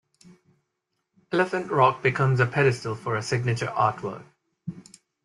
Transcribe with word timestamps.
Elephant 1.31 1.69
rock 1.71 2.01
becomes 2.01 2.39
a 2.39 2.47
pedestal 2.47 2.95
for 2.95 3.15
a 3.15 3.21
signature 3.21 3.67
artwork. 3.67 4.25